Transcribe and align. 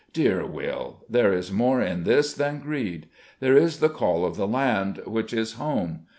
Dear 0.13 0.47
Will, 0.47 1.05
there 1.07 1.31
is 1.31 1.51
more 1.51 1.79
in 1.79 2.05
this 2.05 2.33
than 2.33 2.59
greed. 2.59 3.07
There 3.39 3.55
is 3.55 3.77
the 3.79 3.89
call 3.89 4.25
of 4.25 4.35
the 4.35 4.47
land, 4.47 4.99
which 5.05 5.31
is 5.31 5.53
home. 5.61 6.07